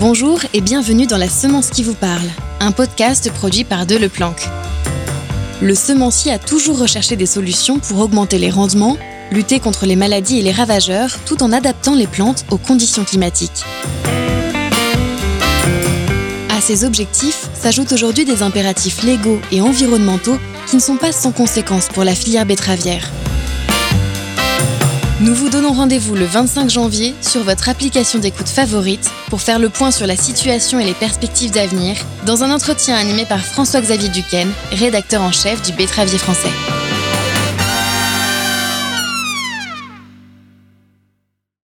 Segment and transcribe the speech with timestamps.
[0.00, 2.28] Bonjour et bienvenue dans La Semence qui vous parle,
[2.60, 4.46] un podcast produit par Deleplanque.
[5.60, 8.96] Le semencier a toujours recherché des solutions pour augmenter les rendements,
[9.32, 13.64] lutter contre les maladies et les ravageurs, tout en adaptant les plantes aux conditions climatiques.
[16.56, 20.38] À ces objectifs s'ajoutent aujourd'hui des impératifs légaux et environnementaux
[20.68, 23.10] qui ne sont pas sans conséquences pour la filière betteravière.
[25.20, 29.68] Nous vous donnons rendez-vous le 25 janvier sur votre application d'écoute favorite pour faire le
[29.68, 34.52] point sur la situation et les perspectives d'avenir dans un entretien animé par François-Xavier Duquesne,
[34.70, 36.77] rédacteur en chef du Betteravier français.